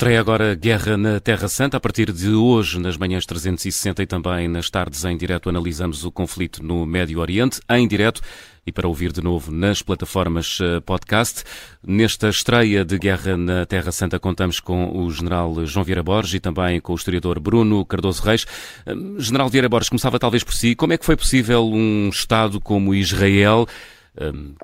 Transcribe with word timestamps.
Estreia 0.00 0.18
agora 0.18 0.54
Guerra 0.54 0.96
na 0.96 1.20
Terra 1.20 1.46
Santa. 1.46 1.76
A 1.76 1.80
partir 1.80 2.10
de 2.10 2.30
hoje, 2.30 2.80
nas 2.80 2.96
manhãs 2.96 3.26
360 3.26 4.02
e 4.02 4.06
também 4.06 4.48
nas 4.48 4.70
tardes 4.70 5.04
em 5.04 5.14
direto, 5.14 5.50
analisamos 5.50 6.06
o 6.06 6.10
conflito 6.10 6.64
no 6.64 6.86
Médio 6.86 7.20
Oriente, 7.20 7.60
em 7.68 7.86
direto 7.86 8.22
e 8.66 8.72
para 8.72 8.88
ouvir 8.88 9.12
de 9.12 9.22
novo 9.22 9.52
nas 9.52 9.82
plataformas 9.82 10.58
eh, 10.62 10.80
podcast. 10.80 11.44
Nesta 11.86 12.30
estreia 12.30 12.82
de 12.82 12.98
Guerra 12.98 13.36
na 13.36 13.66
Terra 13.66 13.92
Santa, 13.92 14.18
contamos 14.18 14.58
com 14.58 15.04
o 15.04 15.10
general 15.10 15.66
João 15.66 15.84
Vieira 15.84 16.02
Borges 16.02 16.32
e 16.32 16.40
também 16.40 16.80
com 16.80 16.94
o 16.94 16.96
historiador 16.96 17.38
Bruno 17.38 17.84
Cardoso 17.84 18.22
Reis. 18.22 18.46
Eh, 18.86 18.94
general 19.18 19.50
Vieira 19.50 19.68
Borges, 19.68 19.90
começava 19.90 20.18
talvez 20.18 20.42
por 20.42 20.54
si. 20.54 20.74
Como 20.74 20.94
é 20.94 20.96
que 20.96 21.04
foi 21.04 21.14
possível 21.14 21.70
um 21.70 22.08
Estado 22.08 22.58
como 22.58 22.94
Israel 22.94 23.68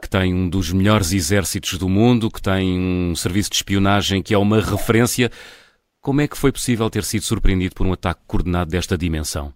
que 0.01 0.09
tem 0.09 0.35
um 0.35 0.49
dos 0.49 0.73
melhores 0.73 1.13
exércitos 1.13 1.79
do 1.79 1.89
mundo, 1.89 2.31
que 2.31 2.43
tem 2.43 2.79
um 2.79 3.15
serviço 3.15 3.51
de 3.51 3.57
espionagem 3.57 4.23
que 4.23 4.35
é 4.35 4.39
uma 4.39 4.61
referência. 4.61 5.31
Como 6.03 6.21
é 6.21 6.29
que 6.29 6.37
foi 6.37 6.53
possível 6.53 6.89
ter 6.91 7.03
sido 7.03 7.23
surpreendido 7.23 7.75
por 7.75 7.87
um 7.87 7.93
ataque 7.93 8.21
coordenado 8.27 8.71
desta 8.71 8.97
dimensão? 8.97 9.53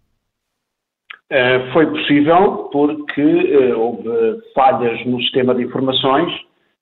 Uh, 1.30 1.72
foi 1.72 1.86
possível 1.86 2.68
porque 2.72 3.22
uh, 3.22 3.78
houve 3.78 4.08
falhas 4.52 5.06
no 5.06 5.20
sistema 5.20 5.54
de 5.54 5.62
informações, 5.62 6.32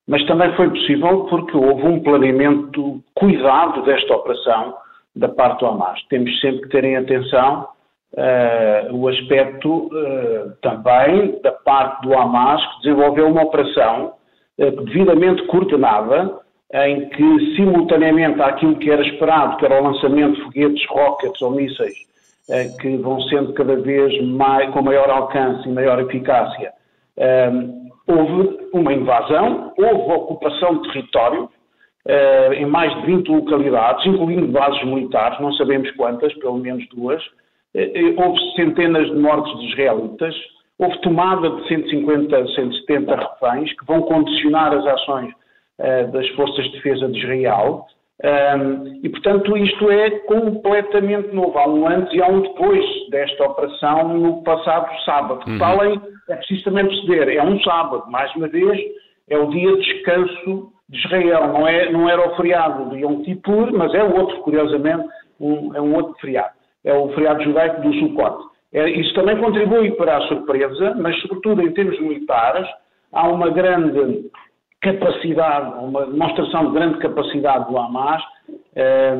mas 0.06 0.24
também 0.26 0.54
foi 0.56 0.70
possível 0.70 1.26
porque 1.28 1.54
houve 1.54 1.82
um 1.82 2.00
planeamento 2.00 3.02
cuidado 3.14 3.82
desta 3.82 4.14
operação 4.14 4.74
da 5.14 5.28
parte 5.28 5.60
do 5.60 5.66
Hamas. 5.66 6.00
Temos 6.08 6.40
sempre 6.40 6.62
que 6.62 6.68
ter 6.68 6.84
em 6.84 6.96
atenção 6.96 7.68
uh, 8.14 8.94
o 8.94 9.08
aspecto 9.08 9.86
uh, 9.86 10.52
também 10.62 11.38
da 11.42 11.52
parte 11.52 12.02
do 12.06 12.14
Hamas, 12.14 12.64
que 12.64 12.82
desenvolveu 12.82 13.26
uma 13.28 13.42
operação 13.42 14.14
uh, 14.58 14.84
devidamente 14.84 15.44
coordenada, 15.46 16.38
em 16.70 17.08
que, 17.08 17.56
simultaneamente 17.56 18.42
àquilo 18.42 18.76
que 18.76 18.90
era 18.90 19.02
esperado, 19.02 19.56
que 19.56 19.64
era 19.64 19.80
o 19.80 19.84
lançamento 19.84 20.34
de 20.34 20.42
foguetes, 20.42 20.86
rockets 20.90 21.40
ou 21.40 21.50
mísseis, 21.52 21.96
que 22.82 22.94
vão 22.98 23.22
sendo 23.22 23.54
cada 23.54 23.74
vez 23.76 24.22
mais, 24.26 24.70
com 24.70 24.82
maior 24.82 25.08
alcance 25.08 25.66
e 25.66 25.72
maior 25.72 25.98
eficácia, 25.98 26.70
houve 28.06 28.68
uma 28.74 28.92
invasão, 28.92 29.72
houve 29.78 30.12
ocupação 30.12 30.82
de 30.82 30.92
território, 30.92 31.48
em 32.54 32.66
mais 32.66 32.94
de 32.96 33.06
20 33.06 33.28
localidades, 33.28 34.04
incluindo 34.04 34.48
bases 34.48 34.84
militares, 34.84 35.40
não 35.40 35.54
sabemos 35.54 35.90
quantas, 35.92 36.34
pelo 36.34 36.58
menos 36.58 36.86
duas, 36.90 37.22
houve 38.16 38.38
centenas 38.56 39.06
de 39.06 39.16
mortes 39.16 39.58
de 39.60 39.66
israelitas, 39.68 40.34
houve 40.78 40.98
tomada 41.00 41.50
de 41.50 41.68
150, 41.68 42.46
170 42.54 43.16
reféns 43.16 43.72
que 43.72 43.84
vão 43.84 44.02
condicionar 44.02 44.72
as 44.72 44.86
ações 44.86 45.32
uh, 45.32 46.10
das 46.12 46.28
forças 46.30 46.64
de 46.66 46.72
defesa 46.72 47.08
de 47.08 47.18
Israel. 47.18 47.86
E, 49.00 49.08
portanto, 49.10 49.56
isto 49.56 49.90
é 49.92 50.10
completamente 50.10 51.32
novo. 51.32 51.56
Há 51.56 51.68
um 51.68 51.86
antes 51.86 52.12
e 52.12 52.20
há 52.20 52.26
um 52.26 52.40
depois 52.40 52.84
desta 53.10 53.44
operação 53.44 54.08
no 54.18 54.42
passado 54.42 54.88
sábado. 55.04 55.48
Uhum. 55.48 55.62
Além, 55.62 56.00
é 56.28 56.34
preciso 56.34 56.64
também 56.64 56.84
perceber, 56.88 57.36
é 57.36 57.42
um 57.44 57.60
sábado, 57.60 58.10
mais 58.10 58.34
uma 58.34 58.48
vez, 58.48 58.80
é 59.30 59.38
o 59.38 59.48
dia 59.50 59.76
de 59.76 59.82
descanso 59.82 60.72
de 60.88 60.98
Israel. 60.98 61.46
Não, 61.46 61.68
é, 61.68 61.92
não 61.92 62.08
era 62.08 62.28
o 62.28 62.34
feriado 62.34 62.90
de 62.90 63.02
Yom 63.04 63.22
Kippur, 63.22 63.72
mas 63.72 63.94
é 63.94 64.02
outro, 64.02 64.36
curiosamente, 64.38 65.06
um, 65.38 65.76
é 65.76 65.80
um 65.80 65.94
outro 65.94 66.12
feriado 66.20 66.57
é 66.84 66.94
o 66.94 67.08
feriado 67.10 67.42
judaico 67.42 67.82
do 67.82 67.92
Sukkot. 67.94 68.48
É, 68.72 68.88
isso 68.90 69.14
também 69.14 69.38
contribui 69.38 69.92
para 69.92 70.18
a 70.18 70.28
surpresa, 70.28 70.94
mas 70.96 71.18
sobretudo 71.22 71.62
em 71.62 71.72
termos 71.72 71.98
militares, 72.00 72.68
há 73.12 73.28
uma 73.28 73.50
grande 73.50 74.30
capacidade, 74.80 75.84
uma 75.84 76.06
demonstração 76.06 76.66
de 76.66 76.72
grande 76.72 76.98
capacidade 76.98 77.70
do 77.70 77.78
Hamas, 77.78 78.22
eh, 78.76 79.14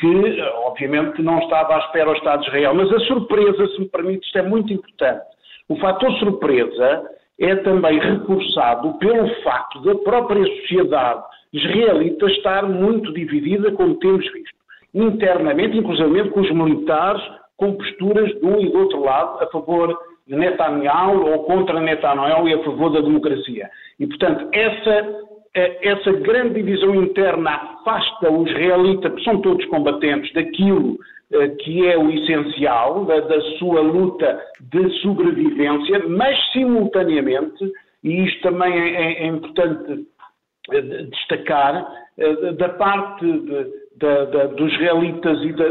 que 0.00 0.42
obviamente 0.66 1.22
não 1.22 1.38
estava 1.38 1.76
à 1.76 1.78
espera 1.78 2.10
ao 2.10 2.16
Estado 2.16 2.42
de 2.42 2.48
Israel. 2.48 2.74
Mas 2.74 2.92
a 2.92 3.00
surpresa, 3.00 3.66
se 3.68 3.80
me 3.80 3.88
permite, 3.88 4.26
isto 4.26 4.38
é 4.38 4.42
muito 4.42 4.72
importante. 4.72 5.22
O 5.68 5.76
fator 5.76 6.12
surpresa 6.18 7.02
é 7.40 7.56
também 7.56 7.98
reforçado 7.98 8.98
pelo 8.98 9.28
facto 9.42 9.80
da 9.82 9.94
própria 9.94 10.44
sociedade 10.44 11.22
israelita 11.52 12.26
estar 12.26 12.68
muito 12.68 13.12
dividida, 13.14 13.72
como 13.72 13.94
temos 13.96 14.30
visto 14.32 14.61
internamente, 14.94 15.76
inclusive 15.76 16.30
com 16.30 16.40
os 16.40 16.50
militares, 16.50 17.22
com 17.56 17.74
posturas 17.74 18.28
de 18.40 18.44
um 18.44 18.60
e 18.60 18.70
do 18.70 18.78
outro 18.78 19.00
lado, 19.04 19.42
a 19.42 19.46
favor 19.48 19.96
de 20.26 20.36
Netanyahu 20.36 21.26
ou 21.30 21.44
contra 21.44 21.80
Netanyahu 21.80 22.48
e 22.48 22.54
a 22.54 22.64
favor 22.64 22.90
da 22.92 23.00
democracia. 23.00 23.70
E, 23.98 24.06
portanto, 24.06 24.48
essa, 24.52 25.24
eh, 25.54 25.78
essa 25.90 26.12
grande 26.12 26.54
divisão 26.54 26.94
interna 26.94 27.50
afasta 27.50 28.30
os 28.30 28.48
israelitas, 28.50 29.14
que 29.14 29.24
são 29.24 29.40
todos 29.40 29.64
combatentes, 29.66 30.32
daquilo 30.32 30.96
eh, 31.32 31.48
que 31.48 31.86
é 31.86 31.98
o 31.98 32.10
essencial, 32.10 33.04
da, 33.04 33.20
da 33.20 33.40
sua 33.58 33.80
luta 33.80 34.40
de 34.60 34.90
sobrevivência, 35.00 36.04
mas 36.08 36.38
simultaneamente, 36.52 37.72
e 38.04 38.24
isto 38.24 38.42
também 38.42 38.72
é, 38.72 39.02
é, 39.02 39.24
é 39.24 39.26
importante 39.26 40.06
eh, 40.72 40.80
destacar, 40.80 42.02
da 42.58 42.68
parte 42.68 43.24
de, 43.24 43.81
da, 44.02 44.24
da, 44.24 44.46
dos 44.48 44.72
israelitas 44.72 45.40
e 45.42 45.52
da, 45.52 45.68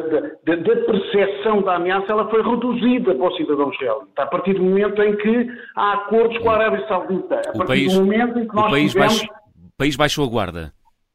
da, 0.55 0.75
percepção 0.85 1.61
da 1.61 1.75
ameaça, 1.75 2.11
ela 2.11 2.29
foi 2.29 2.41
reduzida 2.41 3.13
para 3.13 3.27
o 3.27 3.35
cidadão 3.35 3.71
israelita. 3.73 4.23
A 4.23 4.25
partir 4.25 4.53
do 4.53 4.63
momento 4.63 5.03
em 5.03 5.17
que 5.17 5.47
há 5.75 5.93
acordos 5.93 6.37
com 6.37 6.49
a 6.49 6.53
Arábia 6.53 6.87
Saudita. 6.87 7.35
A 7.35 7.49
o 7.49 7.57
partir 7.57 7.67
país, 7.67 7.93
do 7.93 8.05
momento 8.05 8.39
em 8.39 8.47
que 8.47 8.55
nós 8.55 8.67
o 8.67 8.69
país, 8.69 8.91
tivemos, 8.93 9.19
baixo, 9.19 9.33
o 9.33 9.77
país 9.77 9.95
baixou 9.97 10.25
a 10.25 10.29
guarda. 10.29 10.73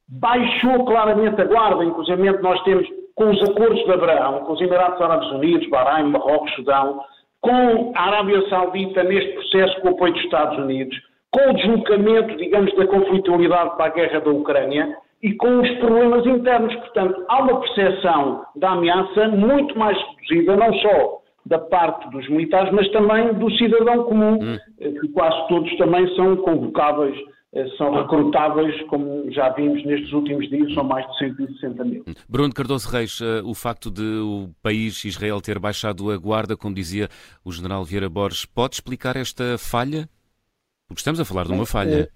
Baixou 0.09 0.85
claramente 0.85 1.41
a 1.41 1.45
guarda. 1.47 1.83
Inclusive 1.83 2.31
nós 2.43 2.63
temos 2.65 2.87
com 3.15 3.31
os 3.31 3.43
acordos 3.49 3.83
de 3.83 3.93
Abraão, 3.93 4.41
com 4.41 4.53
os 4.53 4.61
Emirados 4.61 5.01
Árabes 5.01 5.31
Unidos, 5.31 5.69
Bahrein, 5.71 6.11
Marrocos, 6.11 6.53
Sudão, 6.55 7.01
com 7.41 7.93
a 7.95 8.03
Arábia 8.03 8.47
Saudita 8.51 9.03
neste 9.03 9.33
processo 9.33 9.81
com 9.81 9.89
o 9.89 9.91
apoio 9.93 10.13
dos 10.13 10.23
Estados 10.23 10.59
Unidos, 10.59 10.97
com 11.31 11.51
o 11.51 11.55
deslocamento, 11.55 12.37
digamos, 12.37 12.75
da 12.77 12.87
conflitualidade 12.87 13.77
para 13.77 13.87
a 13.87 13.95
guerra 13.95 14.21
da 14.21 14.31
Ucrânia, 14.31 14.97
e 15.23 15.35
com 15.35 15.61
os 15.61 15.71
problemas 15.79 16.27
internos. 16.27 16.75
Portanto, 16.75 17.25
há 17.29 17.43
uma 17.43 17.61
percepção 17.61 18.45
da 18.57 18.71
ameaça 18.71 19.29
muito 19.29 19.79
mais 19.79 19.97
reduzida, 19.99 20.57
não 20.57 20.73
só 20.75 21.23
da 21.47 21.59
parte 21.59 22.11
dos 22.11 22.29
militares, 22.29 22.73
mas 22.73 22.91
também 22.91 23.33
do 23.35 23.51
cidadão 23.57 24.05
comum, 24.05 24.35
hum. 24.35 24.59
Eh, 24.79 24.91
que 24.91 25.09
quase 25.09 25.49
todos 25.49 25.77
também 25.79 26.13
são 26.17 26.37
convocáveis, 26.39 27.17
eh, 27.55 27.69
são 27.79 27.95
recrutáveis, 27.95 28.83
como 28.89 29.31
já 29.31 29.51
vimos 29.51 29.85
nestes 29.85 30.13
últimos 30.13 30.49
dias, 30.51 30.75
são 30.75 30.83
mais 30.83 31.07
de 31.13 31.19
160 31.19 31.85
mil. 31.85 32.05
Bruno 32.29 32.53
Cardoso 32.53 32.91
Reis, 32.91 33.21
eh, 33.23 33.43
o 33.45 33.55
facto 33.55 33.93
de 33.93 34.03
o 34.03 34.51
país 34.61 35.05
Israel 35.05 35.41
ter 35.41 35.61
baixado 35.61 36.11
a 36.11 36.17
guarda, 36.17 36.57
como 36.57 36.75
dizia 36.75 37.09
o 37.45 37.53
general 37.53 37.85
Vieira 37.85 38.09
Borges, 38.09 38.45
pode 38.45 38.75
explicar 38.75 39.17
esta 39.17 39.57
falha? 39.57 40.09
Porque 40.89 41.01
estamos 41.01 41.21
a 41.21 41.25
falar 41.25 41.45
de 41.47 41.53
uma 41.53 41.67
falha. 41.67 42.11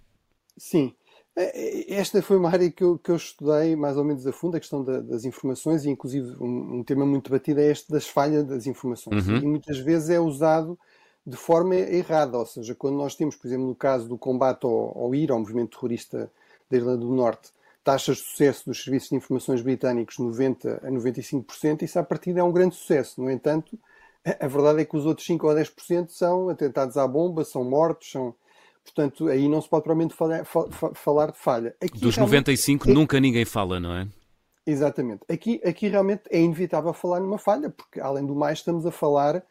Sim, 0.59 0.93
esta 1.37 2.21
foi 2.21 2.37
uma 2.37 2.51
área 2.51 2.71
que 2.71 2.83
eu, 2.83 2.99
que 2.99 3.11
eu 3.11 3.17
estudei 3.17 3.77
mais 3.77 3.97
ou 3.97 4.05
menos 4.05 4.27
a 4.27 4.33
fundo, 4.33 4.57
a 4.57 4.61
questão 4.61 4.83
da, 4.83 5.01
das 5.01 5.25
informações, 5.25 5.85
e 5.85 5.91
inclusive 5.91 6.37
um, 6.41 6.79
um, 6.79 6.85
tema 6.85 7.07
muito 7.07 7.31
debatido 7.31 7.61
é 7.61 7.71
este 7.71 7.91
das 7.91 8.07
falhas 8.07 8.45
das 8.45 8.67
informações. 8.67 9.27
Uhum. 9.27 9.37
E 9.37 9.47
muitas 9.47 9.79
vezes 9.79 10.11
é 10.11 10.19
usado 10.19 10.79
de 11.25 11.37
forma 11.37 11.75
errada, 11.77 12.39
ou 12.39 12.47
seja, 12.47 12.75
quando 12.75 12.97
nós 12.97 13.15
temos, 13.15 13.37
por 13.37 13.47
exemplo, 13.47 13.67
no 13.67 13.75
caso 13.75 14.09
do 14.09 14.19
combate 14.19 14.65
ao, 14.65 14.99
ao 14.99 15.15
IRA, 15.15 15.35
ao 15.35 15.39
movimento 15.39 15.77
terrorista 15.77 16.31
da 16.69 16.77
Irlanda 16.77 16.99
do 16.99 17.15
Norte, 17.15 17.51
taxas 17.85 18.19
de 18.19 18.25
sucesso 18.25 18.65
dos 18.67 18.83
serviços 18.83 19.11
de 19.11 19.17
informações 19.17 19.63
britânicos 19.63 20.19
90 20.19 20.81
a 20.83 20.91
95%, 20.91 21.83
isso 21.83 21.99
à 21.99 22.03
partida 22.03 22.41
é 22.41 22.43
um 22.43 22.53
grande 22.53 22.75
sucesso. 22.75 23.21
No 23.21 23.31
entanto, 23.31 23.79
a 24.25 24.47
verdade 24.47 24.81
é 24.81 24.85
que 24.85 24.97
os 24.97 25.07
outros 25.07 25.27
5 25.27 25.47
ou 25.47 25.55
10% 25.55 26.09
são 26.09 26.49
atentados 26.49 26.97
à 26.97 27.07
bomba, 27.07 27.45
são 27.45 27.65
mortos, 27.65 28.11
são 28.11 28.35
Portanto, 28.85 29.29
aí 29.29 29.49
não 29.49 29.61
se 29.61 29.69
pode 29.69 29.85
provavelmente 29.85 30.15
falar, 30.15 30.45
falar 30.95 31.31
de 31.31 31.39
falha. 31.39 31.75
Aqui, 31.81 32.01
Dos 32.01 32.17
95 32.17 32.89
é... 32.89 32.93
nunca 32.93 33.21
ninguém 33.21 33.45
fala, 33.45 33.79
não 33.79 33.95
é? 33.95 34.09
Exatamente. 34.67 35.23
Aqui, 35.29 35.61
aqui 35.65 35.89
realmente 35.89 36.23
é 36.31 36.41
inevitável 36.41 36.93
falar 36.93 37.21
numa 37.21 37.39
falha, 37.39 37.71
porque 37.71 38.01
além 38.01 38.27
do 38.27 38.35
mais 38.35 38.59
estamos 38.59 38.87
a 38.87 38.91
falar 38.91 39.43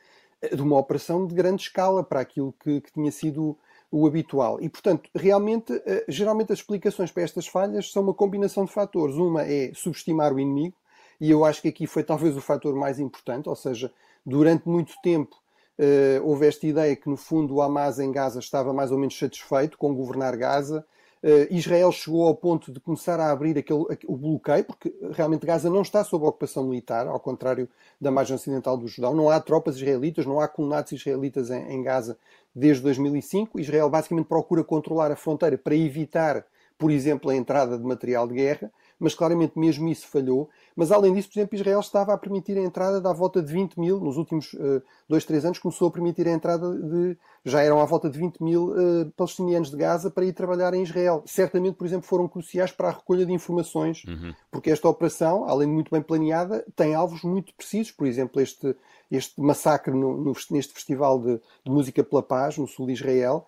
eh, 0.41 0.55
de 0.55 0.61
uma 0.61 0.77
operação 0.77 1.25
de 1.25 1.33
grande 1.33 1.63
escala 1.63 2.03
para 2.03 2.19
aquilo 2.19 2.53
que, 2.63 2.81
que 2.81 2.91
tinha 2.91 3.11
sido 3.11 3.57
o 3.91 4.05
habitual. 4.05 4.61
E, 4.61 4.69
portanto, 4.69 5.09
realmente, 5.15 5.73
eh, 5.85 6.05
geralmente 6.07 6.53
as 6.53 6.59
explicações 6.59 7.11
para 7.11 7.23
estas 7.23 7.47
falhas 7.47 7.91
são 7.91 8.03
uma 8.03 8.13
combinação 8.13 8.65
de 8.65 8.71
fatores. 8.71 9.15
Uma 9.15 9.43
é 9.43 9.71
subestimar 9.73 10.33
o 10.33 10.39
inimigo, 10.39 10.75
e 11.19 11.29
eu 11.29 11.43
acho 11.43 11.61
que 11.61 11.67
aqui 11.67 11.87
foi 11.87 12.03
talvez 12.03 12.37
o 12.37 12.41
fator 12.41 12.73
mais 12.75 12.99
importante, 12.99 13.49
ou 13.49 13.55
seja, 13.55 13.91
durante 14.25 14.67
muito 14.67 14.93
tempo 15.01 15.35
Uh, 15.79 16.21
houve 16.27 16.45
esta 16.45 16.67
ideia 16.67 16.93
que, 16.93 17.07
no 17.07 17.15
fundo, 17.15 17.55
o 17.55 17.61
Hamas 17.61 17.99
em 17.99 18.11
Gaza 18.11 18.39
estava 18.39 18.73
mais 18.73 18.91
ou 18.91 18.97
menos 18.97 19.17
satisfeito 19.17 19.77
com 19.77 19.95
governar 19.95 20.35
Gaza. 20.35 20.85
Uh, 21.23 21.47
Israel 21.49 21.89
chegou 21.93 22.27
ao 22.27 22.35
ponto 22.35 22.69
de 22.69 22.81
começar 22.81 23.17
a 23.17 23.31
abrir 23.31 23.57
aquele, 23.57 23.85
o 24.05 24.17
bloqueio, 24.17 24.65
porque 24.65 24.93
realmente 25.11 25.45
Gaza 25.45 25.69
não 25.69 25.81
está 25.81 26.03
sob 26.03 26.25
ocupação 26.25 26.65
militar, 26.65 27.07
ao 27.07 27.17
contrário 27.17 27.69
da 27.99 28.11
margem 28.11 28.35
ocidental 28.35 28.75
do 28.75 28.89
Judão. 28.89 29.15
Não 29.15 29.29
há 29.29 29.39
tropas 29.39 29.77
israelitas, 29.77 30.25
não 30.25 30.41
há 30.41 30.49
colonatos 30.49 30.91
israelitas 30.91 31.49
em, 31.49 31.71
em 31.71 31.81
Gaza 31.81 32.17
desde 32.53 32.83
2005. 32.83 33.57
Israel 33.57 33.89
basicamente 33.89 34.27
procura 34.27 34.65
controlar 34.65 35.13
a 35.13 35.15
fronteira 35.15 35.57
para 35.57 35.75
evitar, 35.75 36.45
por 36.77 36.91
exemplo, 36.91 37.31
a 37.31 37.35
entrada 37.35 37.77
de 37.77 37.85
material 37.85 38.27
de 38.27 38.33
guerra. 38.33 38.69
Mas 38.99 39.15
claramente 39.15 39.57
mesmo 39.57 39.87
isso 39.87 40.07
falhou. 40.07 40.49
Mas 40.75 40.91
além 40.91 41.13
disso, 41.13 41.29
por 41.29 41.39
exemplo, 41.39 41.55
Israel 41.55 41.79
estava 41.79 42.13
a 42.13 42.17
permitir 42.17 42.57
a 42.57 42.61
entrada 42.61 42.99
da 42.99 43.13
volta 43.13 43.41
de 43.41 43.51
20 43.51 43.79
mil, 43.79 43.99
nos 43.99 44.17
últimos 44.17 44.53
uh, 44.53 44.81
dois, 45.07 45.23
três 45.25 45.45
anos 45.45 45.57
começou 45.57 45.87
a 45.87 45.91
permitir 45.91 46.27
a 46.27 46.31
entrada 46.31 46.75
de, 46.75 47.17
já 47.45 47.61
eram 47.61 47.79
à 47.79 47.85
volta 47.85 48.09
de 48.09 48.19
20 48.19 48.43
mil 48.43 48.71
uh, 48.71 49.11
palestinianos 49.15 49.71
de 49.71 49.77
Gaza 49.77 50.11
para 50.11 50.25
ir 50.25 50.33
trabalhar 50.33 50.73
em 50.73 50.83
Israel. 50.83 51.23
Certamente, 51.25 51.75
por 51.75 51.87
exemplo, 51.87 52.05
foram 52.05 52.27
cruciais 52.27 52.71
para 52.71 52.89
a 52.89 52.91
recolha 52.91 53.25
de 53.25 53.31
informações, 53.31 54.03
uhum. 54.05 54.33
porque 54.51 54.69
esta 54.69 54.89
operação, 54.89 55.45
além 55.45 55.67
de 55.67 55.73
muito 55.73 55.91
bem 55.91 56.01
planeada, 56.01 56.65
tem 56.75 56.93
alvos 56.93 57.23
muito 57.23 57.53
precisos, 57.53 57.91
por 57.91 58.05
exemplo, 58.05 58.41
este, 58.41 58.75
este 59.09 59.39
massacre 59.39 59.93
no, 59.93 60.17
no, 60.17 60.33
neste 60.51 60.73
festival 60.73 61.19
de, 61.19 61.39
de 61.65 61.71
música 61.71 62.03
pela 62.03 62.21
paz, 62.21 62.57
no 62.57 62.67
sul 62.67 62.87
de 62.87 62.93
Israel, 62.93 63.47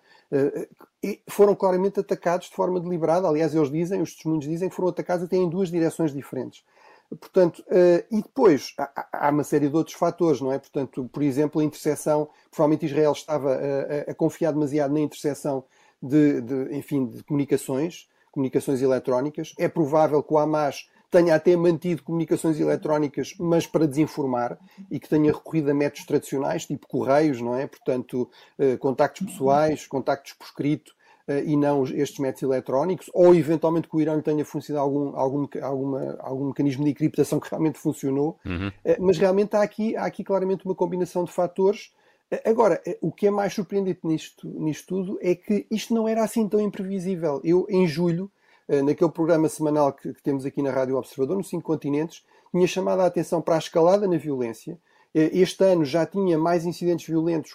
foram 1.28 1.54
claramente 1.54 2.00
atacados 2.00 2.48
de 2.48 2.54
forma 2.54 2.80
deliberada. 2.80 3.28
Aliás, 3.28 3.54
eles 3.54 3.70
dizem, 3.70 4.00
os 4.00 4.14
testemunhos 4.14 4.44
dizem 4.44 4.68
que 4.68 4.74
foram 4.74 4.88
atacados 4.88 5.24
até 5.24 5.36
em 5.36 5.48
duas 5.48 5.70
direções 5.70 6.12
diferentes. 6.12 6.64
Portanto, 7.20 7.58
uh, 7.68 8.04
e 8.10 8.22
depois 8.22 8.74
há, 8.78 9.06
há, 9.12 9.30
uma 9.30 9.44
série 9.44 9.68
de 9.68 9.76
outros 9.76 9.96
fatores, 9.96 10.40
não 10.40 10.50
é? 10.50 10.58
Portanto, 10.58 11.08
por 11.12 11.22
exemplo, 11.22 11.60
a 11.60 11.64
interseção, 11.64 12.28
provavelmente 12.50 12.86
Israel 12.86 13.12
estava 13.12 13.54
a, 13.54 14.10
a 14.10 14.14
confiar 14.14 14.52
demasiado 14.52 14.94
na 14.94 15.00
interseção 15.00 15.64
de, 16.02 16.40
de, 16.40 16.74
enfim, 16.74 17.06
de 17.06 17.22
comunicações, 17.22 18.08
comunicações 18.30 18.80
eletrónicas. 18.80 19.52
É 19.58 19.68
provável 19.68 20.22
que 20.22 20.32
o 20.32 20.38
Hamas 20.38 20.88
tenha 21.12 21.34
até 21.34 21.54
mantido 21.54 22.02
comunicações 22.02 22.58
eletrónicas, 22.58 23.34
mas 23.38 23.66
para 23.66 23.86
desinformar, 23.86 24.58
e 24.90 24.98
que 24.98 25.06
tenha 25.06 25.30
recorrido 25.30 25.70
a 25.70 25.74
métodos 25.74 26.06
tradicionais, 26.06 26.64
tipo 26.64 26.88
correios, 26.88 27.38
não 27.38 27.54
é? 27.54 27.66
Portanto, 27.66 28.30
uh, 28.58 28.78
contactos 28.78 29.26
pessoais, 29.26 29.86
contactos 29.86 30.32
por 30.32 30.46
escrito, 30.46 30.88
uh, 31.28 31.44
e 31.44 31.54
não 31.54 31.84
estes 31.84 32.18
métodos 32.18 32.44
eletrónicos, 32.44 33.10
ou 33.12 33.34
eventualmente 33.34 33.88
que 33.88 33.94
o 33.94 34.00
Irão 34.00 34.22
tenha 34.22 34.42
funcionado 34.42 34.86
algum, 34.86 35.14
algum, 35.14 35.46
alguma, 35.60 36.16
algum 36.20 36.46
mecanismo 36.46 36.82
de 36.82 36.90
encriptação 36.90 37.38
que 37.38 37.50
realmente 37.50 37.78
funcionou, 37.78 38.38
uhum. 38.46 38.68
uh, 38.68 38.72
mas 38.98 39.18
realmente 39.18 39.54
há 39.54 39.60
aqui, 39.60 39.94
há 39.94 40.06
aqui 40.06 40.24
claramente 40.24 40.64
uma 40.64 40.74
combinação 40.74 41.24
de 41.24 41.30
fatores. 41.30 41.92
Agora, 42.46 42.80
o 43.02 43.12
que 43.12 43.26
é 43.26 43.30
mais 43.30 43.52
surpreendente 43.52 44.00
nisto, 44.04 44.48
nisto 44.48 44.86
tudo 44.86 45.18
é 45.20 45.34
que 45.34 45.66
isto 45.70 45.92
não 45.92 46.08
era 46.08 46.24
assim 46.24 46.48
tão 46.48 46.58
imprevisível. 46.58 47.42
Eu, 47.44 47.66
em 47.68 47.86
julho, 47.86 48.30
naquele 48.80 49.10
programa 49.10 49.48
semanal 49.48 49.92
que, 49.92 50.14
que, 50.14 50.22
temos 50.22 50.46
aqui 50.46 50.62
na 50.62 50.70
Rádio 50.70 50.96
Observador, 50.96 51.36
nos 51.36 51.48
cinco 51.48 51.64
continentes, 51.64 52.24
tinha 52.50 52.66
chamado 52.66 53.00
a 53.00 53.06
atenção 53.06 53.42
para 53.42 53.56
a 53.56 53.58
escalada 53.58 54.06
na 54.08 54.16
violência. 54.16 54.78
Este 55.14 55.62
ano 55.64 55.84
já 55.84 56.06
tinha 56.06 56.38
mais 56.38 56.64
incidentes 56.64 57.06
violentos, 57.06 57.54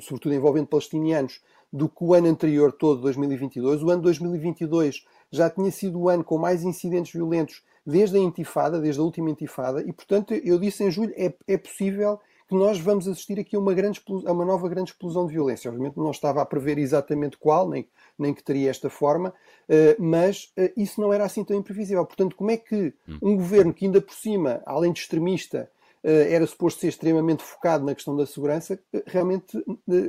sobretudo 0.00 0.34
envolvendo 0.34 0.68
palestinianos, 0.68 1.42
do 1.70 1.88
que 1.88 2.04
o 2.04 2.14
ano 2.14 2.28
anterior 2.28 2.72
todo, 2.72 3.02
2022. 3.02 3.82
O 3.82 3.90
ano 3.90 4.00
2022 4.00 5.04
já 5.30 5.50
tinha 5.50 5.70
sido 5.72 5.98
o 5.98 6.08
ano 6.08 6.22
com 6.22 6.38
mais 6.38 6.62
incidentes 6.62 7.12
violentos 7.12 7.62
desde 7.84 8.16
a 8.16 8.20
intifada, 8.20 8.80
desde 8.80 9.00
a 9.00 9.04
última 9.04 9.28
intifada, 9.28 9.82
e 9.82 9.92
portanto 9.92 10.32
eu 10.32 10.58
disse 10.58 10.84
em 10.84 10.90
julho, 10.90 11.12
é, 11.16 11.34
é 11.46 11.58
possível 11.58 12.20
que 12.48 12.54
nós 12.54 12.78
vamos 12.78 13.08
assistir 13.08 13.40
aqui 13.40 13.56
a 13.56 13.58
uma, 13.58 13.72
grande 13.72 14.02
a 14.26 14.32
uma 14.32 14.44
nova 14.44 14.68
grande 14.68 14.90
explosão 14.90 15.26
de 15.26 15.32
violência. 15.32 15.70
Obviamente 15.70 15.96
não 15.96 16.10
estava 16.10 16.42
a 16.42 16.46
prever 16.46 16.78
exatamente 16.78 17.38
qual, 17.38 17.68
nem, 17.68 17.88
nem 18.18 18.34
que 18.34 18.42
teria 18.42 18.70
esta 18.70 18.90
forma, 18.90 19.30
uh, 19.30 20.02
mas 20.02 20.52
uh, 20.58 20.70
isso 20.76 21.00
não 21.00 21.12
era 21.12 21.24
assim 21.24 21.42
tão 21.42 21.56
imprevisível. 21.56 22.04
Portanto, 22.04 22.36
como 22.36 22.50
é 22.50 22.56
que 22.56 22.92
hum. 23.08 23.18
um 23.22 23.36
governo 23.36 23.72
que 23.72 23.86
ainda 23.86 24.00
por 24.00 24.14
cima, 24.14 24.62
além 24.66 24.92
de 24.92 25.00
extremista, 25.00 25.70
eh, 26.04 26.34
era 26.34 26.46
suposto 26.46 26.80
ser 26.80 26.88
extremamente 26.88 27.42
focado 27.42 27.82
na 27.82 27.94
questão 27.94 28.14
da 28.14 28.26
segurança, 28.26 28.78
realmente 29.06 29.64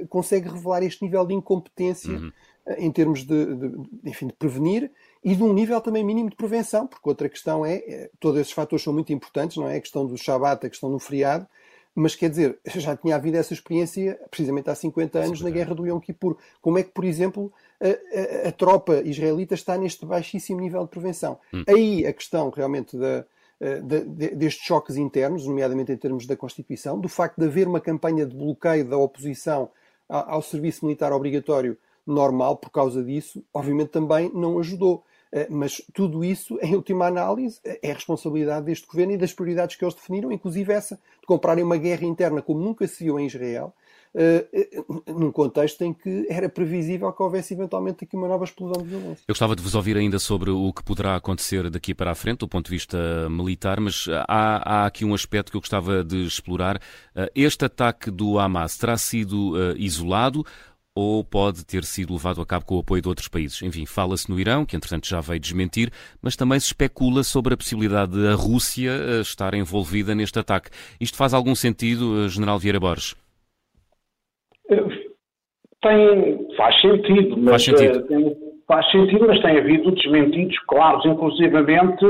consegue 0.09 0.49
revelar 0.49 0.83
este 0.83 1.01
nível 1.05 1.25
de 1.25 1.33
incompetência 1.33 2.11
uhum. 2.11 2.31
em 2.77 2.91
termos 2.91 3.23
de, 3.23 3.55
de, 3.55 3.71
enfim, 4.03 4.27
de 4.27 4.33
prevenir 4.33 4.91
e 5.23 5.33
de 5.33 5.41
um 5.41 5.53
nível 5.53 5.79
também 5.79 6.03
mínimo 6.03 6.29
de 6.29 6.35
prevenção, 6.35 6.85
porque 6.85 7.07
outra 7.07 7.29
questão 7.29 7.65
é, 7.65 8.09
todos 8.19 8.41
esses 8.41 8.51
fatores 8.51 8.83
são 8.83 8.91
muito 8.91 9.13
importantes, 9.13 9.55
não 9.55 9.69
é? 9.69 9.77
A 9.77 9.81
questão 9.81 10.05
do 10.05 10.17
Shabat, 10.17 10.65
a 10.65 10.69
questão 10.69 10.91
do 10.91 10.99
feriado, 10.99 11.47
mas 11.95 12.13
quer 12.13 12.29
dizer, 12.29 12.59
já 12.75 12.95
tinha 12.95 13.15
havido 13.15 13.37
essa 13.37 13.53
experiência 13.53 14.19
precisamente 14.29 14.69
há 14.69 14.75
50 14.75 15.17
anos 15.17 15.41
na 15.41 15.49
guerra 15.49 15.73
do 15.73 15.87
Yom 15.87 15.99
Kippur. 15.99 16.37
Como 16.61 16.77
é 16.77 16.83
que, 16.83 16.91
por 16.91 17.05
exemplo, 17.05 17.51
a, 17.81 18.45
a, 18.45 18.49
a 18.49 18.51
tropa 18.51 19.01
israelita 19.05 19.55
está 19.55 19.77
neste 19.77 20.05
baixíssimo 20.05 20.59
nível 20.59 20.83
de 20.83 20.89
prevenção? 20.89 21.39
Hum. 21.53 21.63
Aí 21.67 22.05
a 22.05 22.11
questão 22.11 22.49
realmente 22.49 22.97
da, 22.97 23.25
eh, 23.59 23.79
de, 23.79 24.01
de, 24.01 24.35
destes 24.35 24.65
choques 24.65 24.97
internos, 24.97 25.47
nomeadamente 25.47 25.91
em 25.91 25.97
termos 25.97 26.25
da 26.25 26.35
Constituição, 26.35 26.99
do 26.99 27.07
facto 27.07 27.39
de 27.39 27.45
haver 27.45 27.67
uma 27.67 27.79
campanha 27.79 28.25
de 28.25 28.35
bloqueio 28.35 28.83
da 28.83 28.97
oposição 28.97 29.69
ao, 30.09 30.31
ao 30.31 30.41
serviço 30.41 30.85
militar 30.85 31.13
obrigatório 31.13 31.77
normal 32.05 32.57
por 32.57 32.69
causa 32.69 33.01
disso, 33.01 33.43
obviamente 33.53 33.89
também 33.89 34.29
não 34.33 34.59
ajudou. 34.59 35.03
Eh, 35.35 35.47
mas 35.49 35.81
tudo 35.93 36.23
isso, 36.23 36.57
em 36.61 36.75
última 36.75 37.07
análise, 37.07 37.59
é 37.83 37.91
responsabilidade 37.91 38.67
deste 38.67 38.87
governo 38.87 39.11
e 39.11 39.17
das 39.17 39.33
prioridades 39.33 39.75
que 39.75 39.83
eles 39.83 39.93
definiram, 39.93 40.31
inclusive 40.31 40.71
essa 40.71 40.95
de 40.95 41.27
comprarem 41.27 41.61
uma 41.61 41.75
guerra 41.75 42.05
interna 42.05 42.41
como 42.41 42.61
nunca 42.61 42.87
se 42.87 43.03
viu 43.03 43.19
em 43.19 43.27
Israel, 43.27 43.73
uh, 44.13 45.19
num 45.19 45.33
contexto 45.33 45.81
em 45.81 45.93
que 45.93 46.25
era 46.29 46.47
previsível 46.47 47.11
que 47.11 47.21
houvesse 47.21 47.53
eventualmente 47.53 48.05
aqui 48.05 48.15
uma 48.15 48.29
nova 48.29 48.45
explosão 48.45 48.81
de 48.81 48.87
violência. 48.87 49.25
Eu 49.27 49.33
gostava 49.33 49.57
de 49.57 49.61
vos 49.61 49.75
ouvir 49.75 49.97
ainda 49.97 50.19
sobre 50.19 50.51
o 50.51 50.71
que 50.71 50.81
poderá 50.81 51.17
acontecer 51.17 51.69
daqui 51.69 51.93
para 51.93 52.11
a 52.11 52.15
frente, 52.15 52.39
do 52.39 52.47
ponto 52.47 52.67
de 52.67 52.71
vista 52.71 53.29
militar, 53.29 53.81
mas 53.81 54.05
há, 54.29 54.83
há 54.83 54.85
aqui 54.85 55.03
um 55.03 55.13
aspecto 55.13 55.51
que 55.51 55.57
eu 55.57 55.61
gostava 55.61 56.01
de 56.01 56.23
explorar. 56.23 56.79
Este 57.35 57.65
ataque 57.65 58.09
do 58.09 58.39
Hamas 58.39 58.77
terá 58.77 58.97
sido 58.97 59.53
isolado 59.75 60.45
ou 60.95 61.23
pode 61.23 61.65
ter 61.65 61.83
sido 61.83 62.13
levado 62.13 62.41
a 62.41 62.45
cabo 62.45 62.65
com 62.65 62.77
o 62.77 62.79
apoio 62.79 63.01
de 63.01 63.09
outros 63.09 63.27
países. 63.27 63.61
Enfim, 63.61 63.85
fala-se 63.85 64.29
no 64.29 64.39
Irão, 64.39 64.65
que 64.65 64.77
entretanto 64.77 65.07
já 65.07 65.19
veio 65.19 65.39
desmentir, 65.39 65.91
mas 66.23 66.37
também 66.37 66.59
se 66.59 66.67
especula 66.67 67.21
sobre 67.21 67.53
a 67.53 67.57
possibilidade 67.57 68.13
de 68.13 68.27
a 68.27 68.33
Rússia 68.33 68.91
estar 69.21 69.53
envolvida 69.53 70.15
neste 70.15 70.39
ataque. 70.39 70.69
Isto 70.99 71.17
faz 71.17 71.33
algum 71.33 71.53
sentido, 71.53 72.29
General 72.29 72.57
Vieira 72.57 72.79
Borges? 72.79 73.15
Tem, 75.81 76.47
faz 76.55 76.81
sentido, 76.81 77.37
mas 77.37 77.49
faz 77.49 77.63
sentido. 77.65 78.01
Tem, 78.07 78.35
faz 78.67 78.91
sentido, 78.91 79.27
mas 79.27 79.41
tem 79.41 79.57
havido 79.57 79.91
desmentidos 79.91 80.57
claros, 80.67 81.05
inclusivamente 81.05 82.05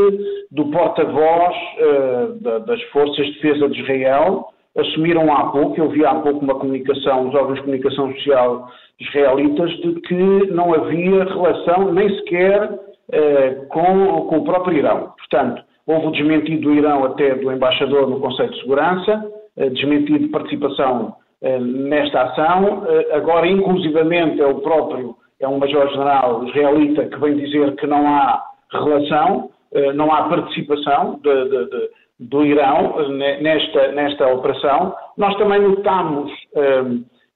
do 0.52 0.72
porta-voz 0.72 1.56
uh, 1.80 2.40
da, 2.40 2.60
das 2.60 2.82
Forças 2.84 3.26
de 3.26 3.34
Defesa 3.34 3.68
de 3.68 3.82
Israel, 3.82 4.48
assumiram 4.78 5.34
há 5.34 5.52
pouco, 5.52 5.80
eu 5.80 5.90
vi 5.90 6.06
há 6.06 6.16
pouco 6.16 6.40
uma 6.40 6.56
comunicação, 6.56 7.30
os 7.30 7.36
órgãos 7.36 7.56
de 7.56 7.62
comunicação 7.62 8.14
social 8.14 8.68
israelitas, 9.00 9.72
de 9.78 10.02
que 10.02 10.52
não 10.52 10.74
havia 10.74 11.24
relação 11.26 11.94
nem 11.94 12.10
sequer 12.18 12.72
uh, 12.72 13.68
com, 13.68 14.28
com 14.28 14.38
o 14.38 14.44
próprio 14.44 14.78
Irão. 14.78 15.14
Portanto, 15.18 15.62
houve 15.86 16.08
o 16.08 16.12
desmentido 16.12 16.62
do 16.62 16.74
Irão 16.74 17.06
até 17.06 17.36
do 17.36 17.52
embaixador 17.52 18.10
no 18.10 18.20
Conselho 18.20 18.52
de 18.52 18.60
Segurança, 18.62 19.32
desmentido 19.58 20.20
de 20.20 20.28
participação 20.30 21.16
eh, 21.42 21.60
nesta 21.60 22.24
ação. 22.24 22.86
Eh, 22.88 23.16
agora, 23.16 23.48
inclusivamente, 23.48 24.42
é 24.42 24.48
o 24.48 24.62
próprio, 24.62 25.16
é 25.40 25.48
um 25.48 25.60
major-general 25.60 26.44
israelita 26.48 27.06
que 27.06 27.20
vem 27.20 27.38
dizer 27.38 27.76
que 27.76 27.86
não 27.86 28.08
há 28.08 28.42
relação, 28.72 29.52
eh, 29.74 29.94
não 29.94 30.12
há 30.12 30.24
participação 30.24 31.20
de, 31.22 31.50
de, 31.50 31.70
de, 31.70 31.90
do 32.20 32.46
Irão 32.46 32.96
nesta, 33.42 33.92
nesta 33.92 34.28
operação. 34.28 34.96
Nós 35.18 35.36
também 35.38 35.62
notamos, 35.62 36.32